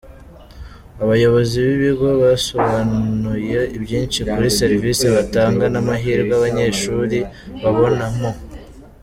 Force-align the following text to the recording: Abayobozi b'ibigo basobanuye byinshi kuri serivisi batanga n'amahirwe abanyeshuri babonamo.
Abayobozi 1.03 1.55
b'ibigo 1.65 2.09
basobanuye 2.21 3.59
byinshi 3.83 4.19
kuri 4.31 4.47
serivisi 4.59 5.05
batanga 5.15 5.65
n'amahirwe 5.73 6.31
abanyeshuri 6.39 7.17
babonamo. 7.61 8.29